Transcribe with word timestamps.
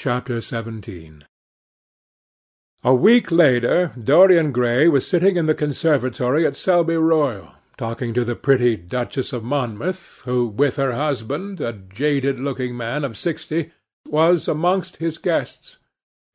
CHAPTER 0.00 0.40
XVII 0.40 1.22
A 2.84 2.94
week 2.94 3.32
later 3.32 3.92
Dorian 4.00 4.52
Gray 4.52 4.86
was 4.86 5.08
sitting 5.08 5.36
in 5.36 5.46
the 5.46 5.56
conservatory 5.56 6.46
at 6.46 6.54
Selby 6.54 6.96
Royal, 6.96 7.48
talking 7.76 8.14
to 8.14 8.24
the 8.24 8.36
pretty 8.36 8.76
Duchess 8.76 9.32
of 9.32 9.42
Monmouth, 9.42 10.22
who, 10.24 10.46
with 10.46 10.76
her 10.76 10.92
husband, 10.92 11.60
a 11.60 11.72
jaded 11.72 12.38
looking 12.38 12.76
man 12.76 13.02
of 13.02 13.18
sixty, 13.18 13.72
was 14.06 14.46
amongst 14.46 14.98
his 14.98 15.18
guests. 15.18 15.78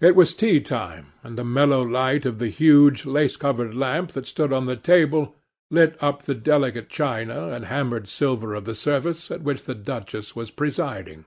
It 0.02 0.14
was 0.14 0.36
tea 0.36 0.59
time, 0.59 1.14
and 1.23 1.38
the 1.38 1.45
mellow 1.45 1.84
light 1.84 2.25
of 2.25 2.39
the 2.39 2.50
huge 2.50 3.05
lace 3.05 3.38
covered 3.38 3.73
lamp 3.73 4.11
that 4.11 4.27
stood 4.27 4.52
on 4.52 4.66
the 4.66 4.75
table 4.75 5.38
lit 5.71 5.95
up 6.04 6.23
the 6.23 6.36
delicate 6.36 6.89
china 6.89 7.48
and 7.48 7.64
hammered 7.64 8.09
silver 8.09 8.55
of 8.55 8.66
the 8.66 8.75
service 8.75 9.32
at 9.32 9.41
which 9.41 9.64
the 9.64 9.73
duchess 9.73 10.36
was 10.36 10.52
presiding. 10.52 11.23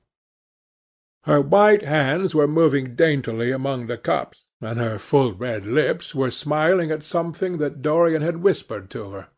Her 1.26 1.40
white 1.40 1.82
hands 1.82 2.36
were 2.36 2.46
moving 2.46 2.94
daintily 2.94 3.50
among 3.50 3.88
the 3.88 3.98
cups, 3.98 4.44
and 4.60 4.78
her 4.78 4.96
full 4.96 5.32
red 5.32 5.66
lips 5.66 6.14
were 6.14 6.30
smiling 6.30 6.92
at 6.92 7.02
something 7.02 7.58
that 7.58 7.82
Dorian 7.82 8.22
had 8.22 8.44
whispered 8.44 8.88
to 8.90 9.10
her. 9.10 9.28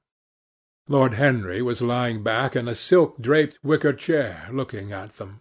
Lord 0.87 1.15
Henry 1.15 1.63
was 1.63 1.81
lying 1.81 2.23
back 2.23 2.55
in 2.55 2.69
a 2.69 2.75
silk-draped 2.75 3.59
wicker 3.63 3.95
chair, 3.95 4.49
looking 4.53 4.93
at 4.93 5.15
them. 5.15 5.41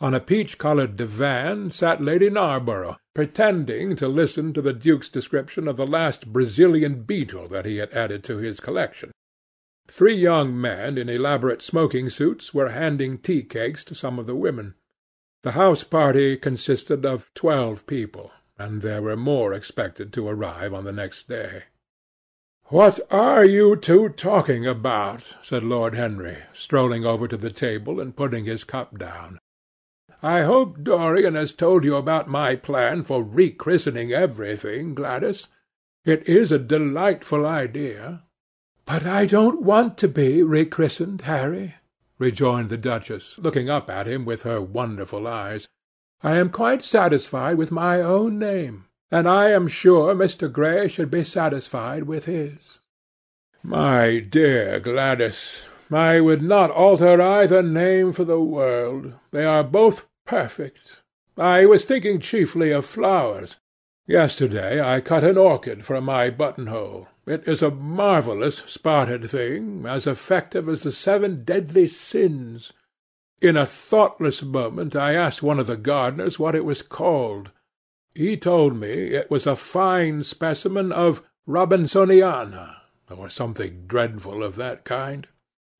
On 0.00 0.14
a 0.14 0.20
peach-coloured 0.20 0.96
divan 0.96 1.70
sat 1.70 2.02
Lady 2.02 2.30
Narborough, 2.30 2.96
pretending 3.14 3.94
to 3.96 4.08
listen 4.08 4.54
to 4.54 4.62
the 4.62 4.72
duke's 4.72 5.10
description 5.10 5.68
of 5.68 5.76
the 5.76 5.86
last 5.86 6.32
Brazilian 6.32 7.02
beetle 7.02 7.46
that 7.48 7.66
he 7.66 7.76
had 7.76 7.92
added 7.92 8.24
to 8.24 8.38
his 8.38 8.58
collection. 8.58 9.10
Three 9.86 10.16
young 10.16 10.58
men 10.58 10.96
in 10.96 11.10
elaborate 11.10 11.60
smoking 11.60 12.08
suits 12.08 12.54
were 12.54 12.70
handing 12.70 13.18
tea-cakes 13.18 13.84
to 13.84 13.94
some 13.94 14.18
of 14.18 14.24
the 14.24 14.34
women. 14.34 14.76
The 15.44 15.52
house 15.52 15.84
party 15.84 16.38
consisted 16.38 17.04
of 17.04 17.30
twelve 17.34 17.86
people, 17.86 18.32
and 18.58 18.80
there 18.80 19.02
were 19.02 19.14
more 19.14 19.52
expected 19.52 20.10
to 20.14 20.26
arrive 20.26 20.72
on 20.72 20.84
the 20.84 20.92
next 20.92 21.28
day. 21.28 21.64
"What 22.68 22.98
are 23.10 23.44
you 23.44 23.76
two 23.76 24.08
talking 24.08 24.66
about?" 24.66 25.36
said 25.42 25.62
Lord 25.62 25.94
Henry, 25.94 26.38
strolling 26.54 27.04
over 27.04 27.28
to 27.28 27.36
the 27.36 27.50
table 27.50 28.00
and 28.00 28.16
putting 28.16 28.46
his 28.46 28.64
cup 28.64 28.96
down. 28.96 29.38
"I 30.22 30.44
hope 30.44 30.82
Dorian 30.82 31.34
has 31.34 31.52
told 31.52 31.84
you 31.84 31.96
about 31.96 32.26
my 32.26 32.56
plan 32.56 33.02
for 33.02 33.22
rechristening 33.22 34.12
everything, 34.12 34.94
Gladys. 34.94 35.48
It 36.06 36.26
is 36.26 36.52
a 36.52 36.58
delightful 36.58 37.44
idea." 37.44 38.22
"But 38.86 39.04
I 39.04 39.26
don't 39.26 39.60
want 39.60 39.98
to 39.98 40.08
be 40.08 40.42
rechristened, 40.42 41.20
Harry 41.20 41.74
rejoined 42.24 42.70
the 42.70 42.78
duchess, 42.78 43.38
looking 43.38 43.68
up 43.68 43.90
at 43.90 44.06
him 44.06 44.24
with 44.24 44.42
her 44.42 44.60
wonderful 44.60 45.26
eyes. 45.28 45.68
"I 46.22 46.36
am 46.36 46.48
quite 46.48 46.82
satisfied 46.82 47.56
with 47.58 47.70
my 47.70 48.00
own 48.00 48.38
name, 48.38 48.86
and 49.10 49.28
I 49.28 49.50
am 49.50 49.68
sure 49.68 50.14
Mr. 50.14 50.50
Gray 50.50 50.88
should 50.88 51.10
be 51.10 51.22
satisfied 51.22 52.04
with 52.04 52.24
his." 52.24 52.78
"My 53.62 54.20
dear 54.20 54.80
Gladys, 54.80 55.66
I 55.92 56.20
would 56.20 56.42
not 56.42 56.70
alter 56.70 57.20
either 57.20 57.62
name 57.62 58.12
for 58.12 58.24
the 58.24 58.40
world. 58.40 59.12
They 59.30 59.44
are 59.44 59.62
both 59.62 60.06
perfect. 60.26 61.02
I 61.36 61.66
was 61.66 61.84
thinking 61.84 62.20
chiefly 62.20 62.70
of 62.70 62.86
flowers. 62.86 63.56
Yesterday 64.06 64.80
I 64.80 65.00
cut 65.00 65.24
an 65.24 65.36
orchid 65.36 65.84
from 65.84 66.04
my 66.04 66.30
buttonhole. 66.30 67.08
It 67.26 67.48
is 67.48 67.62
a 67.62 67.70
marvellous 67.70 68.56
spotted 68.66 69.30
thing, 69.30 69.86
as 69.86 70.06
effective 70.06 70.68
as 70.68 70.82
the 70.82 70.92
seven 70.92 71.42
deadly 71.42 71.88
sins. 71.88 72.72
In 73.40 73.56
a 73.56 73.66
thoughtless 73.66 74.42
moment 74.42 74.94
I 74.94 75.14
asked 75.14 75.42
one 75.42 75.58
of 75.58 75.66
the 75.66 75.76
gardeners 75.76 76.38
what 76.38 76.54
it 76.54 76.64
was 76.64 76.82
called. 76.82 77.50
He 78.14 78.36
told 78.36 78.76
me 78.76 78.88
it 78.88 79.30
was 79.30 79.46
a 79.46 79.56
fine 79.56 80.22
specimen 80.22 80.92
of 80.92 81.22
Robinsoniana, 81.48 82.76
or 83.10 83.28
something 83.28 83.86
dreadful 83.86 84.42
of 84.42 84.56
that 84.56 84.84
kind. 84.84 85.26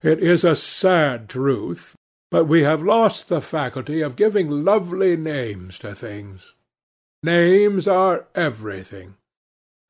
It 0.03 0.21
is 0.21 0.45
a 0.45 0.57
sad 0.57 1.29
truth, 1.29 1.95
but 2.31 2.45
we 2.45 2.63
have 2.63 2.83
lost 2.83 3.29
the 3.29 3.41
faculty 3.41 4.01
of 4.01 4.17
giving 4.17 4.65
lovely 4.65 5.17
names 5.17 5.79
to 5.81 5.95
things. 5.95 6.55
Names 7.23 7.87
are 7.87 8.27
everything. 8.35 9.15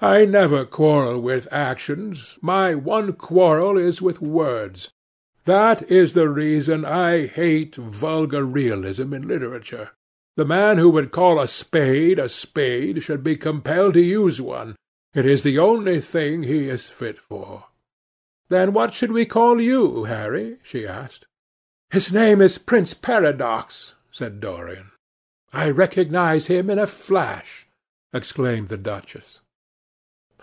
I 0.04 0.26
never 0.26 0.66
quarrel 0.66 1.18
with 1.18 1.50
actions. 1.50 2.36
My 2.42 2.74
one 2.74 3.14
quarrel 3.14 3.78
is 3.78 4.02
with 4.02 4.20
words. 4.20 4.90
That 5.46 5.90
is 5.90 6.12
the 6.12 6.28
reason 6.28 6.84
I 6.84 7.26
hate 7.26 7.76
vulgar 7.76 8.44
realism 8.44 9.14
in 9.14 9.26
literature. 9.26 9.92
The 10.36 10.44
man 10.44 10.76
who 10.76 10.90
would 10.90 11.10
call 11.10 11.40
a 11.40 11.48
spade 11.48 12.18
a 12.18 12.28
spade 12.28 13.02
should 13.02 13.24
be 13.24 13.34
compelled 13.34 13.94
to 13.94 14.02
use 14.02 14.42
one. 14.42 14.76
It 15.14 15.24
is 15.24 15.42
the 15.42 15.58
only 15.58 16.02
thing 16.02 16.42
he 16.42 16.68
is 16.68 16.86
fit 16.86 17.18
for. 17.18 17.64
Then 18.50 18.74
what 18.74 18.92
should 18.92 19.10
we 19.10 19.24
call 19.24 19.58
you, 19.58 20.04
Harry? 20.04 20.58
she 20.62 20.86
asked. 20.86 21.24
His 21.88 22.12
name 22.12 22.42
is 22.42 22.58
Prince 22.58 22.92
Paradox, 22.92 23.94
said 24.12 24.38
Dorian. 24.38 24.90
I 25.50 25.70
recognize 25.70 26.48
him 26.48 26.68
in 26.68 26.78
a 26.78 26.86
flash, 26.86 27.66
exclaimed 28.12 28.68
the 28.68 28.76
duchess. 28.76 29.40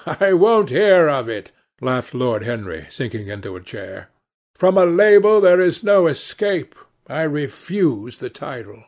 "I 0.06 0.34
won't 0.34 0.70
hear 0.70 1.08
of 1.08 1.30
it," 1.30 1.52
laughed 1.80 2.16
Lord 2.16 2.42
Henry, 2.44 2.88
sinking 2.90 3.28
into 3.28 3.56
a 3.56 3.62
chair. 3.62 4.10
"From 4.56 4.76
a 4.76 4.86
label 4.86 5.40
there 5.40 5.62
is 5.62 5.84
no 5.84 6.08
escape. 6.08 6.74
I 7.06 7.22
refuse 7.22 8.18
the 8.18 8.30
title." 8.32 8.86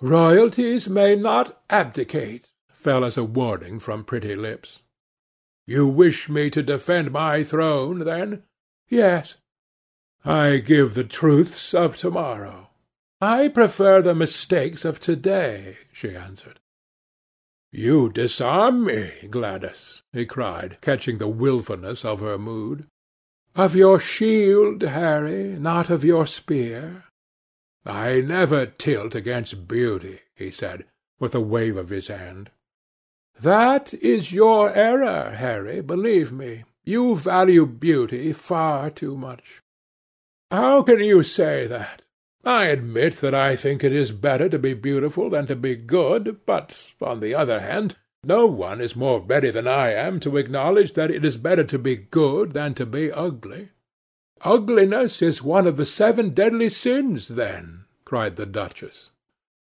"Royalties 0.00 0.88
may 0.88 1.16
not 1.16 1.62
abdicate," 1.68 2.50
fell 2.72 3.04
as 3.04 3.18
a 3.18 3.24
warning 3.24 3.78
from 3.78 4.04
pretty 4.04 4.34
lips. 4.34 4.82
"You 5.66 5.86
wish 5.86 6.30
me 6.30 6.48
to 6.50 6.62
defend 6.62 7.12
my 7.12 7.44
throne, 7.44 8.00
then?" 8.00 8.44
"Yes." 8.88 9.36
"I 10.24 10.58
give 10.58 10.94
the 10.94 11.04
truths 11.04 11.74
of 11.74 11.98
to-morrow." 11.98 12.70
"I 13.20 13.48
prefer 13.48 14.00
the 14.00 14.14
mistakes 14.14 14.86
of 14.86 14.98
to-day," 15.00 15.76
she 15.92 16.16
answered. 16.16 16.58
"You 17.74 18.10
disarm 18.10 18.84
me, 18.84 19.12
Gladys," 19.30 20.02
he 20.12 20.26
cried, 20.26 20.76
catching 20.82 21.16
the 21.16 21.26
wilfulness 21.26 22.04
of 22.04 22.20
her 22.20 22.36
mood. 22.36 22.86
"Of 23.54 23.74
your 23.74 23.98
shield, 23.98 24.82
Harry, 24.82 25.58
not 25.58 25.88
of 25.88 26.04
your 26.04 26.26
spear." 26.26 27.04
"I 27.86 28.20
never 28.20 28.66
tilt 28.66 29.14
against 29.14 29.66
beauty," 29.68 30.20
he 30.36 30.50
said, 30.50 30.84
with 31.18 31.34
a 31.34 31.40
wave 31.40 31.78
of 31.78 31.88
his 31.88 32.08
hand. 32.08 32.50
"That 33.40 33.94
is 33.94 34.34
your 34.34 34.70
error, 34.74 35.30
Harry, 35.30 35.80
believe 35.80 36.30
me. 36.30 36.64
You 36.84 37.16
value 37.16 37.64
beauty 37.64 38.34
far 38.34 38.90
too 38.90 39.16
much." 39.16 39.62
"How 40.50 40.82
can 40.82 40.98
you 40.98 41.22
say 41.22 41.66
that? 41.68 42.02
I 42.44 42.66
admit 42.66 43.18
that 43.18 43.34
I 43.34 43.54
think 43.54 43.84
it 43.84 43.92
is 43.92 44.10
better 44.10 44.48
to 44.48 44.58
be 44.58 44.74
beautiful 44.74 45.30
than 45.30 45.46
to 45.46 45.54
be 45.54 45.76
good, 45.76 46.40
but, 46.44 46.88
on 47.00 47.20
the 47.20 47.34
other 47.34 47.60
hand, 47.60 47.96
no 48.24 48.46
one 48.46 48.80
is 48.80 48.96
more 48.96 49.20
ready 49.20 49.50
than 49.50 49.68
I 49.68 49.92
am 49.92 50.18
to 50.20 50.36
acknowledge 50.36 50.94
that 50.94 51.10
it 51.10 51.24
is 51.24 51.36
better 51.36 51.64
to 51.64 51.78
be 51.78 51.96
good 51.96 52.52
than 52.52 52.74
to 52.74 52.86
be 52.86 53.12
ugly." 53.12 53.70
"Ugliness 54.40 55.22
is 55.22 55.42
one 55.42 55.68
of 55.68 55.76
the 55.76 55.84
seven 55.84 56.30
deadly 56.30 56.68
sins, 56.68 57.28
then," 57.28 57.84
cried 58.04 58.34
the 58.34 58.46
duchess. 58.46 59.10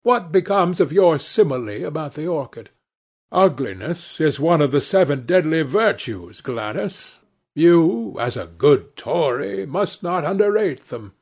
"What 0.03 0.33
becomes 0.33 0.81
of 0.81 0.93
your 0.93 1.19
simile 1.19 1.85
about 1.85 2.15
the 2.15 2.27
orchid? 2.27 2.71
Ugliness 3.31 4.21
is 4.21 4.41
one 4.41 4.63
of 4.63 4.71
the 4.71 4.81
seven 4.81 5.27
deadly 5.27 5.63
virtues, 5.63 6.41
Gladys. 6.41 7.17
You, 7.55 8.17
as 8.19 8.37
a 8.37 8.47
good 8.47 8.97
Tory, 8.97 9.67
must 9.67 10.03
not 10.03 10.25
underrate 10.25 10.87
them. 10.87 11.13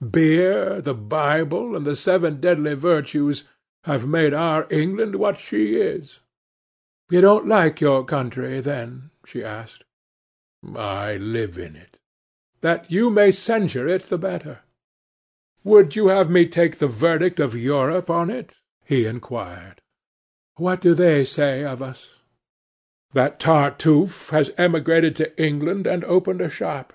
Beer, 0.00 0.80
the 0.80 0.94
Bible, 0.94 1.74
and 1.74 1.84
the 1.84 1.96
seven 1.96 2.40
deadly 2.40 2.74
virtues 2.74 3.44
have 3.82 4.06
made 4.06 4.32
our 4.32 4.66
England 4.70 5.16
what 5.16 5.40
she 5.40 5.76
is." 5.76 6.20
"You 7.10 7.20
don't 7.20 7.48
like 7.48 7.80
your 7.80 8.04
country, 8.04 8.60
then?" 8.60 9.10
she 9.26 9.42
asked. 9.42 9.84
"I 10.76 11.16
live 11.16 11.58
in 11.58 11.74
it." 11.74 11.98
"That 12.60 12.90
you 12.92 13.10
may 13.10 13.32
censure 13.32 13.88
it 13.88 14.04
the 14.04 14.18
better." 14.18 14.60
"Would 15.64 15.96
you 15.96 16.08
have 16.08 16.30
me 16.30 16.46
take 16.46 16.78
the 16.78 16.86
verdict 16.86 17.40
of 17.40 17.56
Europe 17.56 18.08
on 18.08 18.30
it?" 18.30 18.54
he 18.84 19.04
inquired. 19.04 19.80
"What 20.54 20.80
do 20.80 20.94
they 20.94 21.24
say 21.24 21.64
of 21.64 21.82
us?" 21.82 22.22
"That 23.14 23.40
Tartuffe 23.40 24.30
has 24.30 24.52
emigrated 24.56 25.16
to 25.16 25.42
England 25.42 25.88
and 25.88 26.04
opened 26.04 26.40
a 26.40 26.48
shop. 26.48 26.92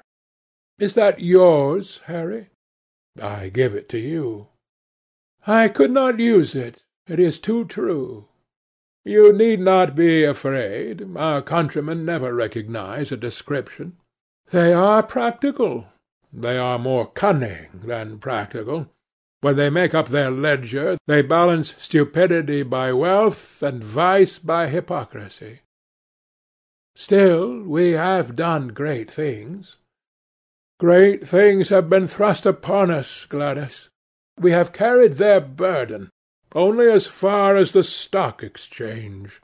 Is 0.80 0.94
that 0.94 1.20
yours, 1.20 2.00
Harry? 2.06 2.50
I 3.22 3.50
give 3.50 3.76
it 3.76 3.88
to 3.90 4.00
you." 4.00 4.48
"I 5.46 5.68
could 5.68 5.92
not 5.92 6.20
use 6.20 6.56
it. 6.56 6.86
It 7.08 7.20
is 7.20 7.40
too 7.40 7.66
true." 7.66 8.30
"You 9.06 9.34
need 9.34 9.60
not 9.60 9.96
be 9.96 10.24
afraid. 10.24 11.16
Our 11.16 11.42
countrymen 11.42 12.06
never 12.06 12.34
recognize 12.34 13.12
a 13.12 13.18
description." 13.18 13.98
"They 14.52 14.74
are 14.74 15.04
practical." 15.04 15.88
"They 16.32 16.58
are 16.58 16.80
more 16.80 17.12
cunning 17.12 17.82
than 17.84 18.18
practical. 18.20 18.90
When 19.42 19.58
they 19.58 19.70
make 19.70 19.94
up 19.94 20.08
their 20.08 20.32
ledger, 20.32 20.98
they 21.06 21.22
balance 21.22 21.76
stupidity 21.78 22.64
by 22.64 22.94
wealth 22.94 23.62
and 23.62 23.84
vice 23.84 24.40
by 24.40 24.70
hypocrisy. 24.70 25.60
Still, 26.96 27.62
we 27.62 27.92
have 27.92 28.36
done 28.38 28.70
great 28.70 29.12
things. 29.12 29.78
Great 30.80 31.26
things 31.26 31.70
have 31.70 31.90
been 31.90 32.08
thrust 32.08 32.46
upon 32.46 32.92
us, 32.92 33.26
Gladys. 33.26 33.90
We 34.40 34.52
have 34.52 34.74
carried 34.74 35.14
their 35.14 35.40
burden, 35.40 36.10
only 36.54 36.92
as 36.92 37.08
far 37.08 37.56
as 37.56 37.72
the 37.72 37.84
Stock 37.84 38.44
Exchange. 38.44 39.42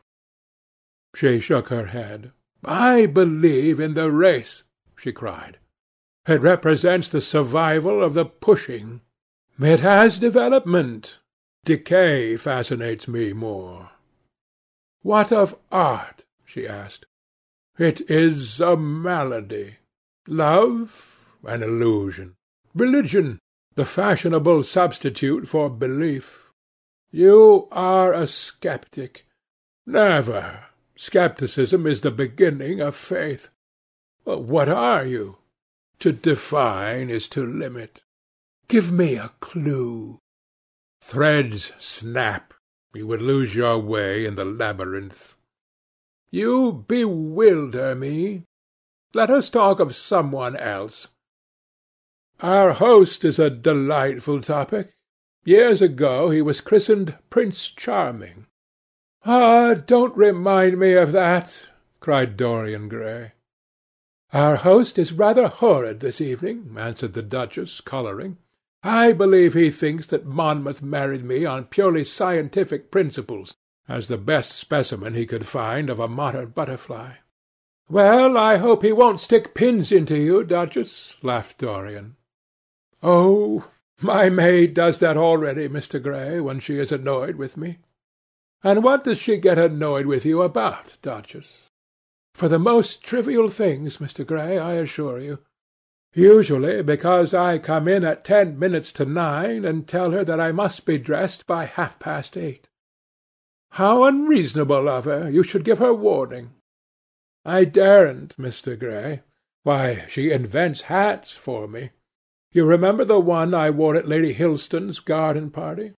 She 1.16 1.40
shook 1.40 1.70
her 1.70 1.88
head. 1.88 2.32
I 2.64 3.06
believe 3.06 3.80
in 3.80 3.94
the 3.94 4.12
race, 4.12 4.64
she 4.98 5.12
cried. 5.12 5.58
It 6.28 6.42
represents 6.42 7.10
the 7.10 7.22
survival 7.22 8.04
of 8.04 8.14
the 8.14 8.26
pushing. 8.26 9.02
It 9.60 9.80
has 9.80 10.20
development. 10.20 11.18
Decay 11.66 12.38
fascinates 12.38 13.08
me 13.08 13.34
more. 13.34 13.92
What 15.02 15.32
of 15.32 15.56
art? 15.72 16.26
she 16.46 16.68
asked. 16.68 17.06
It 17.78 18.02
is 18.10 18.60
a 18.60 18.76
malady. 18.76 19.78
Love, 20.28 21.19
an 21.44 21.64
illusion. 21.64 22.36
Religion, 22.74 23.40
the 23.76 23.86
fashionable 23.86 24.64
substitute 24.64 25.48
for 25.48 25.70
belief. 25.70 26.52
You 27.12 27.68
are 27.72 28.14
a 28.14 28.28
sceptic. 28.28 29.26
Never. 29.86 30.66
Scepticism 30.96 31.88
is 31.88 32.02
the 32.02 32.12
beginning 32.12 32.82
of 32.82 32.96
faith. 32.96 33.50
What 34.24 34.70
are 34.70 35.06
you? 35.06 35.38
To 36.00 36.12
define 36.12 37.10
is 37.10 37.28
to 37.30 37.46
limit. 37.46 38.04
Give 38.68 38.92
me 38.92 39.16
a 39.16 39.32
clue. 39.40 40.20
Threads 41.02 41.72
snap. 41.80 42.54
You 42.94 43.08
would 43.08 43.22
lose 43.22 43.56
your 43.56 43.80
way 43.80 44.26
in 44.26 44.36
the 44.36 44.46
labyrinth. 44.46 45.36
You 46.32 46.86
bewilder 46.88 47.96
me. 47.96 48.44
Let 49.14 49.30
us 49.30 49.50
talk 49.50 49.80
of 49.80 49.96
some 49.96 50.32
one 50.32 50.56
else. 50.56 51.08
Our 52.42 52.72
host 52.72 53.26
is 53.26 53.38
a 53.38 53.50
delightful 53.50 54.40
topic. 54.40 54.94
Years 55.44 55.82
ago 55.82 56.30
he 56.30 56.42
was 56.42 56.62
christened 56.62 57.18
Prince 57.30 57.70
Charming. 57.70 58.46
Ah, 59.26 59.74
don't 59.74 60.16
remind 60.16 60.80
me 60.80 60.94
of 60.94 61.12
that, 61.12 61.68
cried 62.00 62.38
Dorian 62.38 62.88
Gray. 62.88 63.34
Our 64.32 64.56
host 64.58 64.98
is 64.98 65.12
rather 65.12 65.50
horrid 65.50 66.00
this 66.00 66.22
evening, 66.22 66.76
answered 66.78 67.12
the 67.12 67.22
Duchess, 67.22 67.82
colouring. 67.82 68.38
I 68.84 69.12
believe 69.12 69.54
he 69.54 69.70
thinks 69.70 70.08
that 70.08 70.26
Monmouth 70.26 70.82
married 70.82 71.26
me 71.26 71.44
on 71.44 71.66
purely 71.66 72.06
scientific 72.06 72.90
principles, 72.90 73.54
as 73.90 74.08
the 74.08 74.18
best 74.18 74.54
specimen 74.54 75.14
he 75.14 75.26
could 75.26 75.46
find 75.46 75.90
of 75.90 76.00
a 76.00 76.08
modern 76.08 76.52
butterfly. 76.52 77.16
Well, 77.90 78.38
I 78.38 78.58
hope 78.58 78.84
he 78.84 78.94
won't 78.94 79.20
stick 79.20 79.54
pins 79.54 79.92
into 79.92 80.16
you, 80.16 80.46
Duchess, 80.46 81.18
laughed 81.22 81.58
Dorian. 81.58 82.16
Oh, 83.02 83.66
my 84.02 84.30
maid 84.30 84.74
does 84.74 85.00
that 85.00 85.18
already, 85.18 85.68
Mr. 85.68 86.02
Gray, 86.02 86.40
when 86.40 86.60
she 86.60 86.78
is 86.78 86.92
annoyed 86.92 87.36
with 87.36 87.58
me. 87.58 87.80
And 88.64 88.84
what 88.84 89.04
does 89.04 89.20
she 89.20 89.38
get 89.38 89.58
annoyed 89.58 90.06
with 90.06 90.26
you 90.26 90.42
about, 90.42 90.98
Duchess? 91.02 91.48
For 92.34 92.48
the 92.48 92.60
most 92.60 93.04
trivial 93.04 93.50
things, 93.50 93.98
Mr. 93.98 94.26
Gray, 94.26 94.58
I 94.58 94.74
assure 94.74 95.20
you. 95.20 95.40
Usually 96.14 96.82
because 96.82 97.34
I 97.34 97.60
come 97.60 97.88
in 97.88 98.04
at 98.04 98.24
ten 98.24 98.58
minutes 98.58 98.92
to 98.94 99.06
nine 99.06 99.64
and 99.64 99.88
tell 99.88 100.12
her 100.12 100.24
that 100.24 100.40
I 100.40 100.52
must 100.52 100.86
be 100.86 100.98
dressed 100.98 101.46
by 101.46 101.66
half-past 101.66 102.36
eight. 102.36 102.70
How 103.74 104.04
unreasonable 104.04 104.90
of 104.90 105.06
her! 105.06 105.30
You 105.30 105.44
should 105.44 105.64
give 105.64 105.80
her 105.80 105.94
warning. 105.94 106.52
I 107.46 107.64
daren't, 107.64 108.36
Mr. 108.38 108.78
Gray. 108.78 109.22
Why, 109.64 110.06
she 110.10 110.32
invents 110.32 110.84
hats 110.84 111.38
for 111.38 111.68
me. 111.68 111.92
You 112.52 112.66
remember 112.66 113.06
the 113.06 113.20
one 113.20 113.54
I 113.54 113.70
wore 113.70 113.96
at 113.96 114.08
Lady 114.08 114.34
Hilstone's 114.34 115.00
garden 115.00 115.52
party? 115.52 115.94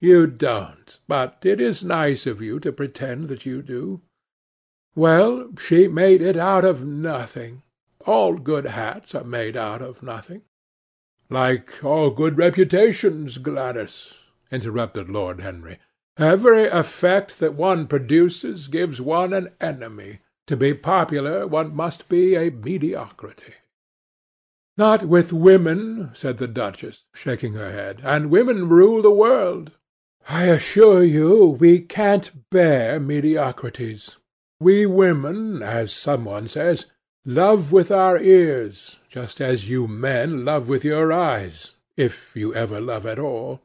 You 0.00 0.26
don't, 0.26 0.98
but 1.08 1.38
it 1.44 1.60
is 1.60 1.82
nice 1.82 2.26
of 2.26 2.40
you 2.40 2.60
to 2.60 2.72
pretend 2.72 3.28
that 3.28 3.44
you 3.44 3.62
do. 3.62 4.02
Well, 4.94 5.50
she 5.58 5.88
made 5.88 6.22
it 6.22 6.36
out 6.36 6.64
of 6.64 6.86
nothing. 6.86 7.62
All 8.06 8.34
good 8.34 8.66
hats 8.66 9.14
are 9.14 9.24
made 9.24 9.56
out 9.56 9.82
of 9.82 10.02
nothing. 10.02 10.42
Like 11.28 11.82
all 11.82 12.10
good 12.10 12.36
reputations, 12.36 13.38
Gladys, 13.38 14.14
interrupted 14.52 15.08
Lord 15.08 15.40
Henry. 15.40 15.78
Every 16.16 16.68
effect 16.68 17.40
that 17.40 17.54
one 17.54 17.88
produces 17.88 18.68
gives 18.68 19.00
one 19.00 19.32
an 19.32 19.50
enemy. 19.60 20.20
To 20.46 20.56
be 20.56 20.74
popular, 20.74 21.46
one 21.46 21.74
must 21.74 22.08
be 22.08 22.36
a 22.36 22.50
mediocrity. 22.50 23.54
Not 24.76 25.04
with 25.04 25.32
women, 25.32 26.10
said 26.14 26.38
the 26.38 26.48
Duchess, 26.48 27.04
shaking 27.14 27.54
her 27.54 27.70
head, 27.70 28.00
and 28.02 28.30
women 28.30 28.68
rule 28.68 29.02
the 29.02 29.10
world. 29.10 29.72
I 30.28 30.44
assure 30.44 31.02
you 31.02 31.56
we 31.60 31.80
can't 31.80 32.50
bear 32.50 32.98
mediocrities. 32.98 34.16
We 34.58 34.86
women, 34.86 35.62
as 35.62 35.92
some 35.92 36.24
one 36.24 36.48
says, 36.48 36.86
Love 37.26 37.72
with 37.72 37.90
our 37.90 38.18
ears, 38.18 38.96
just 39.08 39.40
as 39.40 39.68
you 39.68 39.86
men 39.86 40.44
love 40.44 40.68
with 40.68 40.84
your 40.84 41.12
eyes, 41.12 41.74
if 41.96 42.32
you 42.34 42.54
ever 42.54 42.80
love 42.80 43.06
at 43.06 43.18
all. 43.18 43.62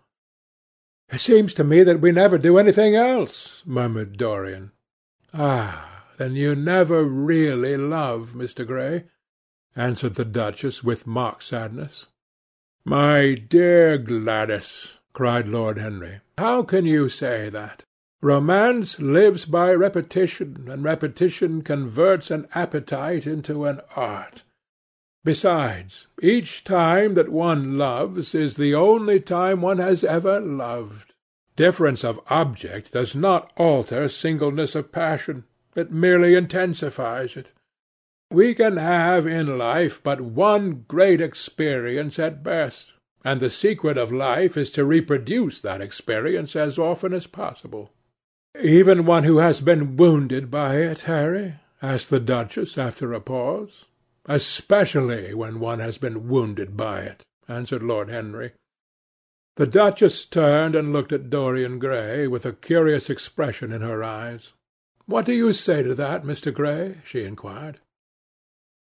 It 1.12 1.20
seems 1.20 1.54
to 1.56 1.64
me 1.64 1.84
that 1.84 2.02
we 2.02 2.12
never 2.12 2.38
do 2.38 2.58
anything 2.58 2.96
else, 2.96 3.64
murmured 3.66 4.18
Dorian. 4.18 4.72
Ah, 5.34 6.04
then 6.18 6.36
you 6.36 6.56
never 6.56 7.04
really 7.04 7.78
love, 7.78 8.34
Mr. 8.36 8.66
Gray, 8.66 9.06
answered 9.76 10.16
the 10.16 10.26
Duchess 10.26 10.84
with 10.84 11.08
mock 11.08 11.42
sadness. 11.42 12.06
My 12.86 13.36
dear 13.36 13.98
Gladys, 13.98 14.98
cried 15.14 15.48
Lord 15.48 15.78
Henry, 15.78 16.22
how 16.38 16.64
can 16.64 16.86
you 16.86 17.10
say 17.10 17.50
that? 17.50 17.84
Romance 18.22 19.00
lives 19.00 19.46
by 19.46 19.72
repetition, 19.72 20.68
and 20.70 20.84
repetition 20.84 21.62
converts 21.62 22.32
an 22.32 22.48
appetite 22.54 23.26
into 23.26 23.66
an 23.66 23.80
art. 23.96 24.44
Besides, 25.24 26.08
each 26.22 26.64
time 26.64 27.14
that 27.14 27.30
one 27.30 27.78
loves 27.78 28.34
is 28.34 28.56
the 28.56 28.74
only 28.74 29.20
time 29.20 29.62
one 29.62 29.78
has 29.78 30.04
ever 30.04 30.40
loved. 30.40 31.14
Difference 31.56 32.04
of 32.04 32.22
object 32.30 32.94
does 32.94 33.16
not 33.16 33.52
alter 33.58 34.08
singleness 34.08 34.76
of 34.76 34.92
passion. 34.92 35.44
It 35.76 35.92
merely 35.92 36.36
intensifies 36.36 37.36
it. 37.36 37.52
We 38.32 38.54
can 38.54 38.78
have 38.78 39.26
in 39.26 39.58
life 39.58 40.02
but 40.04 40.22
one 40.22 40.86
great 40.88 41.20
experience 41.20 42.20
at 42.20 42.44
best, 42.44 42.94
and 43.26 43.40
the 43.40 43.50
secret 43.50 43.98
of 43.98 44.12
life 44.12 44.56
is 44.56 44.70
to 44.72 44.86
reproduce 44.86 45.60
that 45.62 45.82
experience 45.82 46.56
as 46.56 46.78
often 46.78 47.12
as 47.12 47.26
possible. 47.26 47.92
"Even 48.62 49.08
one 49.08 49.24
who 49.24 49.40
has 49.40 49.62
been 49.62 49.98
wounded 49.98 50.52
by 50.52 50.76
it, 50.76 51.02
Harry?" 51.02 51.56
asked 51.82 52.12
the 52.12 52.20
Duchess 52.20 52.78
after 52.78 53.14
a 53.14 53.20
pause. 53.20 53.86
"Especially 54.26 55.34
when 55.34 55.60
one 55.60 55.80
has 55.80 55.98
been 55.98 56.28
wounded 56.28 56.78
by 56.78 57.02
it," 57.02 57.24
answered 57.48 57.82
Lord 57.82 58.10
Henry. 58.10 58.52
The 59.56 59.66
Duchess 59.66 60.26
turned 60.26 60.76
and 60.76 60.94
looked 60.94 61.12
at 61.12 61.32
Dorian 61.32 61.80
Gray 61.80 62.28
with 62.28 62.46
a 62.46 62.54
curious 62.54 63.10
expression 63.10 63.72
in 63.72 63.82
her 63.82 64.04
eyes. 64.04 64.54
"What 65.08 65.26
do 65.26 65.34
you 65.34 65.52
say 65.52 65.82
to 65.82 65.96
that, 65.96 66.24
Mr. 66.24 66.54
Gray?" 66.54 66.98
she 67.04 67.24
inquired. 67.24 67.80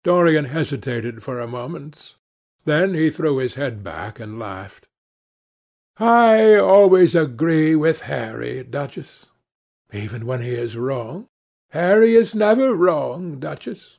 Dorian 0.05 0.45
hesitated 0.45 1.23
for 1.23 1.41
a 1.41 1.49
moment. 1.49 2.15
Then 2.65 2.95
he 2.95 3.11
threw 3.11 3.39
his 3.39 3.55
head 3.55 3.83
back 3.83 4.21
and 4.21 4.39
laughed. 4.39 4.87
"I 5.97 6.55
always 6.55 7.17
agree 7.17 7.75
with 7.75 8.03
Harry, 8.03 8.63
Duchess 8.63 9.27
even 9.95 10.27
when 10.27 10.43
he 10.43 10.55
is 10.55 10.77
wrong? 10.77 11.29
Harry 11.71 12.15
is 12.15 12.35
never 12.35 12.75
wrong, 12.75 13.39
Duchess. 13.39 13.99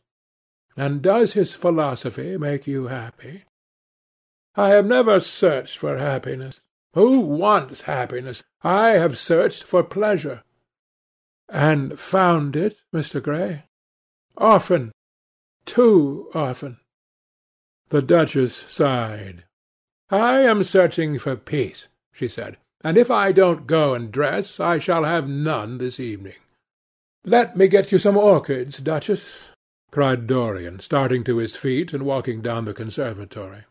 And 0.77 1.01
does 1.01 1.33
his 1.33 1.53
philosophy 1.53 2.37
make 2.37 2.67
you 2.67 2.87
happy? 2.87 3.43
I 4.55 4.69
have 4.69 4.85
never 4.85 5.19
searched 5.19 5.77
for 5.77 5.97
happiness. 5.97 6.61
Who 6.93 7.21
wants 7.21 7.81
happiness? 7.81 8.43
I 8.61 8.91
have 8.91 9.17
searched 9.17 9.63
for 9.63 9.83
pleasure. 9.83 10.43
And 11.47 11.99
found 11.99 12.55
it, 12.55 12.81
Mr. 12.93 13.21
Gray? 13.21 13.63
Often. 14.37 14.91
Too 15.65 16.29
often. 16.33 16.77
The 17.89 18.01
Duchess 18.01 18.65
sighed. 18.67 19.43
I 20.09 20.41
am 20.41 20.63
searching 20.63 21.19
for 21.19 21.35
peace, 21.35 21.87
she 22.11 22.27
said 22.27 22.57
and 22.85 22.99
if 22.99 23.09
I 23.09 23.31
don't 23.31 23.65
go 23.65 23.95
and 23.95 24.11
dress, 24.11 24.59
I 24.59 24.77
shall 24.77 25.05
have 25.05 25.27
none 25.27 25.79
this 25.79 25.99
evening. 25.99 26.35
Let 27.25 27.57
me 27.57 27.67
get 27.67 27.91
you 27.91 27.97
some 27.97 28.15
orchids, 28.15 28.77
Duchess, 28.77 29.47
cried 29.89 30.27
Dorian, 30.27 30.79
starting 30.79 31.23
to 31.23 31.37
his 31.37 31.55
feet 31.55 31.93
and 31.93 32.03
walking 32.03 32.43
down 32.43 32.65
the 32.65 32.75
conservatory. 32.75 33.63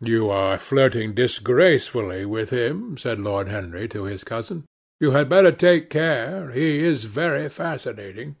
You 0.00 0.30
are 0.30 0.56
flirting 0.56 1.12
disgracefully 1.12 2.24
with 2.24 2.48
him, 2.48 2.96
said 2.96 3.20
Lord 3.20 3.48
Henry 3.48 3.86
to 3.88 4.04
his 4.04 4.24
cousin. 4.24 4.64
You 5.00 5.10
had 5.10 5.28
better 5.28 5.52
take 5.52 5.90
care. 5.90 6.50
He 6.52 6.78
is 6.78 7.04
very 7.04 7.50
fascinating. 7.50 8.36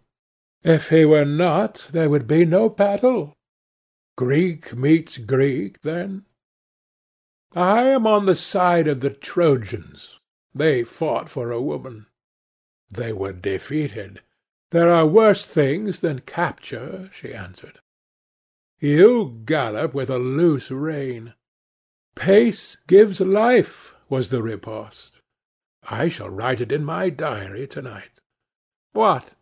If 0.62 0.88
he 0.88 1.04
were 1.04 1.24
not, 1.24 1.88
there 1.92 2.10
would 2.10 2.26
be 2.26 2.44
no 2.44 2.68
battle. 2.68 3.34
Greek 4.16 4.74
meets 4.76 5.18
Greek, 5.18 5.82
then. 5.82 6.24
I 7.54 7.82
am 7.82 8.06
on 8.06 8.26
the 8.26 8.34
side 8.34 8.88
of 8.88 9.00
the 9.00 9.10
Trojans. 9.10 10.18
They 10.54 10.82
fought 10.84 11.28
for 11.28 11.50
a 11.50 11.62
woman. 11.62 12.06
They 12.90 13.12
were 13.12 13.32
defeated. 13.32 14.22
There 14.70 14.90
are 14.90 15.06
worse 15.06 15.46
things 15.46 16.00
than 16.00 16.20
capture, 16.20 17.08
she 17.12 17.32
answered. 17.32 17.78
You 18.80 19.40
gallop 19.44 19.94
with 19.94 20.10
a 20.10 20.18
loose 20.18 20.70
rein. 20.70 21.34
Pace 22.14 22.76
gives 22.86 23.20
life, 23.20 23.94
was 24.08 24.30
the 24.30 24.42
riposte. 24.42 25.20
I 25.88 26.08
shall 26.08 26.28
write 26.28 26.60
it 26.60 26.72
in 26.72 26.84
my 26.84 27.08
diary 27.10 27.66
to-night. 27.68 28.20
What? 28.92 29.34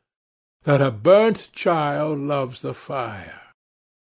That 0.66 0.82
a 0.82 0.90
burnt 0.90 1.48
child 1.52 2.18
loves 2.18 2.60
the 2.60 2.74
fire. 2.74 3.40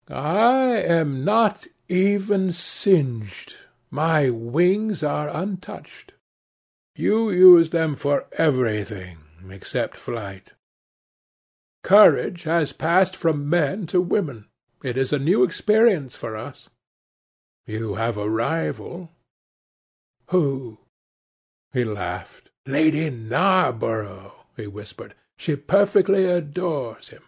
I 0.09 0.79
am 0.81 1.23
not 1.23 1.67
even 1.91 2.53
singed. 2.53 3.55
My 3.91 4.31
wings 4.31 5.03
are 5.03 5.29
untouched. 5.29 6.15
You 6.97 7.29
use 7.29 7.69
them 7.69 7.95
for 7.95 8.29
everything 8.33 9.19
except 9.51 9.99
flight. 9.99 10.55
Courage 11.83 12.45
has 12.45 12.73
passed 12.73 13.15
from 13.15 13.51
men 13.51 13.87
to 13.89 14.01
women. 14.01 14.47
It 14.83 14.97
is 14.97 15.13
a 15.13 15.19
new 15.19 15.45
experience 15.45 16.17
for 16.17 16.35
us. 16.35 16.71
You 17.67 17.97
have 17.97 18.17
a 18.17 18.31
rival. 18.31 19.11
Who? 20.29 20.79
He 21.75 21.85
laughed. 21.85 22.49
Lady 22.65 23.11
Narborough, 23.11 24.33
he 24.57 24.67
whispered. 24.67 25.15
She 25.39 25.55
perfectly 25.55 26.27
adores 26.27 27.11
him. 27.11 27.23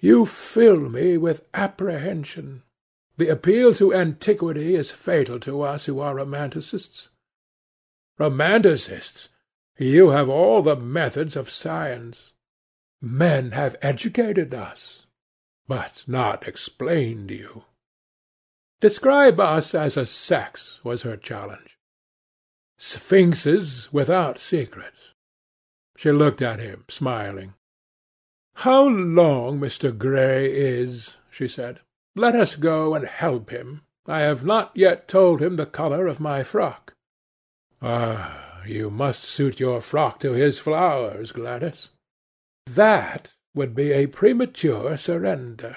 You 0.00 0.26
fill 0.26 0.90
me 0.90 1.16
with 1.16 1.46
apprehension. 1.54 2.64
The 3.16 3.28
appeal 3.28 3.72
to 3.74 3.94
antiquity 3.94 4.74
is 4.74 4.90
fatal 4.90 5.38
to 5.40 5.62
us 5.62 5.86
who 5.86 6.00
are 6.00 6.16
romanticists. 6.16 7.08
Romanticists! 8.18 9.28
You 9.78 10.10
have 10.10 10.28
all 10.28 10.60
the 10.60 10.74
methods 10.74 11.36
of 11.36 11.48
science. 11.48 12.32
Men 13.00 13.52
have 13.52 13.76
educated 13.80 14.52
us, 14.52 15.06
but 15.68 16.02
not 16.08 16.48
explained 16.48 17.30
you. 17.30 17.64
Describe 18.80 19.38
us 19.38 19.72
as 19.72 19.96
a 19.96 20.04
sex, 20.04 20.80
was 20.82 21.02
her 21.02 21.16
challenge. 21.16 21.78
Sphinxes 22.76 23.92
without 23.92 24.40
secrets. 24.40 25.13
She 25.96 26.10
looked 26.12 26.42
at 26.42 26.60
him, 26.60 26.84
smiling. 26.88 27.54
How 28.58 28.86
long 28.86 29.60
Mr. 29.60 29.96
Gray 29.96 30.46
is, 30.52 31.16
she 31.30 31.48
said. 31.48 31.80
Let 32.16 32.34
us 32.36 32.54
go 32.54 32.94
and 32.94 33.06
help 33.06 33.50
him. 33.50 33.82
I 34.06 34.20
have 34.20 34.44
not 34.44 34.72
yet 34.74 35.08
told 35.08 35.40
him 35.40 35.56
the 35.56 35.66
colour 35.66 36.06
of 36.06 36.20
my 36.20 36.42
frock. 36.42 36.94
Ah, 37.82 38.62
you 38.66 38.90
must 38.90 39.24
suit 39.24 39.60
your 39.60 39.80
frock 39.80 40.20
to 40.20 40.32
his 40.32 40.58
flowers, 40.58 41.32
Gladys. 41.32 41.88
That 42.66 43.34
would 43.54 43.74
be 43.74 43.92
a 43.92 44.06
premature 44.06 44.96
surrender. 44.96 45.76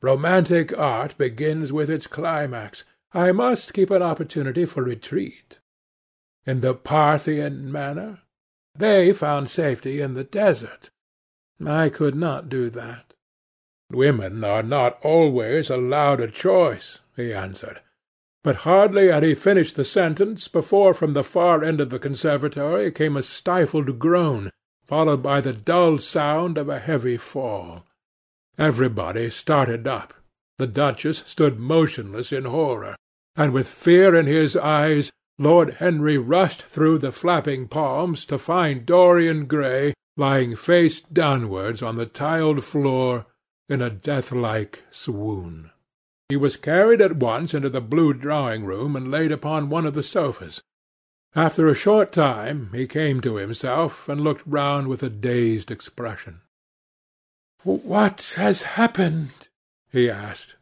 Romantic 0.00 0.76
art 0.76 1.16
begins 1.18 1.72
with 1.72 1.90
its 1.90 2.06
climax. 2.06 2.84
I 3.12 3.32
must 3.32 3.72
keep 3.72 3.90
an 3.90 4.02
opportunity 4.02 4.64
for 4.64 4.82
retreat. 4.82 5.58
In 6.44 6.60
the 6.60 6.74
Parthian 6.74 7.70
manner? 7.70 8.20
They 8.78 9.12
found 9.12 9.48
safety 9.48 10.00
in 10.00 10.14
the 10.14 10.24
desert. 10.24 10.90
I 11.64 11.88
could 11.88 12.14
not 12.14 12.48
do 12.48 12.68
that. 12.70 13.14
Women 13.90 14.44
are 14.44 14.62
not 14.62 14.98
always 15.02 15.70
allowed 15.70 16.20
a 16.20 16.28
choice, 16.28 16.98
he 17.16 17.32
answered. 17.32 17.80
But 18.42 18.56
hardly 18.56 19.08
had 19.08 19.22
he 19.22 19.34
finished 19.34 19.76
the 19.76 19.84
sentence 19.84 20.48
before 20.48 20.92
from 20.94 21.14
the 21.14 21.24
far 21.24 21.64
end 21.64 21.80
of 21.80 21.90
the 21.90 21.98
conservatory 21.98 22.92
came 22.92 23.16
a 23.16 23.22
stifled 23.22 23.98
groan, 23.98 24.50
followed 24.84 25.22
by 25.22 25.40
the 25.40 25.52
dull 25.52 25.98
sound 25.98 26.58
of 26.58 26.68
a 26.68 26.78
heavy 26.78 27.16
fall. 27.16 27.84
Everybody 28.58 29.30
started 29.30 29.86
up. 29.86 30.14
The 30.58 30.66
duchess 30.66 31.22
stood 31.26 31.58
motionless 31.58 32.32
in 32.32 32.44
horror, 32.44 32.96
and 33.34 33.52
with 33.52 33.68
fear 33.68 34.14
in 34.14 34.26
his 34.26 34.56
eyes 34.56 35.12
Lord 35.38 35.74
Henry 35.74 36.16
rushed 36.16 36.62
through 36.62 36.98
the 36.98 37.12
flapping 37.12 37.68
palms 37.68 38.24
to 38.26 38.38
find 38.38 38.86
Dorian 38.86 39.46
Gray 39.46 39.92
lying 40.16 40.56
face 40.56 41.00
downwards 41.00 41.82
on 41.82 41.96
the 41.96 42.06
tiled 42.06 42.64
floor 42.64 43.26
in 43.68 43.82
a 43.82 43.90
death-like 43.90 44.82
swoon. 44.90 45.70
He 46.28 46.36
was 46.36 46.56
carried 46.56 47.02
at 47.02 47.16
once 47.16 47.52
into 47.52 47.68
the 47.68 47.82
blue 47.82 48.14
drawing-room 48.14 48.96
and 48.96 49.10
laid 49.10 49.30
upon 49.30 49.68
one 49.68 49.84
of 49.84 49.94
the 49.94 50.02
sofas. 50.02 50.62
After 51.34 51.68
a 51.68 51.74
short 51.74 52.12
time 52.12 52.70
he 52.72 52.86
came 52.86 53.20
to 53.20 53.36
himself 53.36 54.08
and 54.08 54.22
looked 54.22 54.42
round 54.46 54.88
with 54.88 55.02
a 55.02 55.10
dazed 55.10 55.70
expression. 55.70 56.40
"What 57.62 58.34
has 58.36 58.62
happened?" 58.62 59.48
he 59.92 60.08
asked. 60.08 60.56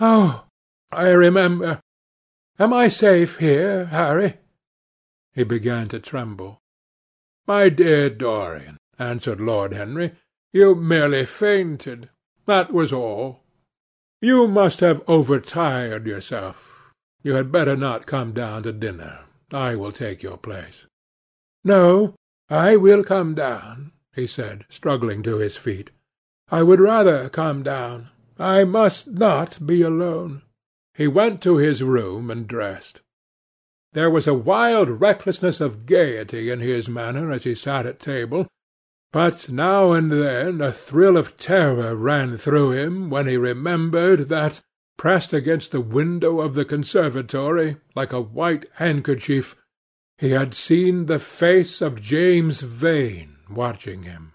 "Oh, 0.00 0.44
I 0.90 1.10
remember. 1.10 1.80
Am 2.56 2.72
I 2.72 2.88
safe 2.88 3.38
here, 3.38 3.86
Harry?" 3.86 4.38
He 5.32 5.42
began 5.42 5.88
to 5.88 5.98
tremble. 5.98 6.60
"My 7.48 7.68
dear 7.68 8.08
Dorian," 8.08 8.76
answered 8.96 9.40
Lord 9.40 9.72
Henry, 9.72 10.12
"you 10.52 10.76
merely 10.76 11.26
fainted. 11.26 12.10
That 12.46 12.72
was 12.72 12.92
all. 12.92 13.42
You 14.20 14.46
must 14.46 14.78
have 14.78 15.02
overtired 15.08 16.06
yourself. 16.06 16.92
You 17.24 17.34
had 17.34 17.50
better 17.50 17.76
not 17.76 18.06
come 18.06 18.32
down 18.32 18.62
to 18.62 18.72
dinner. 18.72 19.24
I 19.50 19.74
will 19.74 19.90
take 19.90 20.22
your 20.22 20.38
place." 20.38 20.86
"No, 21.64 22.14
I 22.48 22.76
will 22.76 23.02
come 23.02 23.34
down," 23.34 23.90
he 24.14 24.28
said, 24.28 24.64
struggling 24.68 25.24
to 25.24 25.38
his 25.38 25.56
feet. 25.56 25.90
I 26.50 26.62
would 26.62 26.78
rather 26.78 27.28
come 27.30 27.64
down. 27.64 28.10
I 28.38 28.62
must 28.62 29.08
not 29.08 29.66
be 29.66 29.82
alone." 29.82 30.42
He 30.94 31.08
went 31.08 31.42
to 31.42 31.56
his 31.56 31.82
room 31.82 32.30
and 32.30 32.46
dressed. 32.46 33.02
There 33.92 34.10
was 34.10 34.26
a 34.26 34.34
wild 34.34 35.00
recklessness 35.00 35.60
of 35.60 35.86
gaiety 35.86 36.50
in 36.50 36.60
his 36.60 36.88
manner 36.88 37.32
as 37.32 37.44
he 37.44 37.54
sat 37.54 37.86
at 37.86 37.98
table, 37.98 38.48
but 39.12 39.48
now 39.48 39.92
and 39.92 40.10
then 40.10 40.60
a 40.60 40.72
thrill 40.72 41.16
of 41.16 41.36
terror 41.36 41.94
ran 41.94 42.36
through 42.36 42.72
him 42.72 43.10
when 43.10 43.26
he 43.26 43.36
remembered 43.36 44.28
that, 44.28 44.60
pressed 44.96 45.32
against 45.32 45.70
the 45.70 45.80
window 45.80 46.40
of 46.40 46.54
the 46.54 46.64
conservatory, 46.64 47.76
like 47.94 48.12
a 48.12 48.20
white 48.20 48.66
handkerchief, 48.74 49.56
he 50.18 50.30
had 50.30 50.54
seen 50.54 51.06
the 51.06 51.18
face 51.18 51.80
of 51.80 52.00
James 52.00 52.60
Vane 52.60 53.36
watching 53.50 54.04
him. 54.04 54.33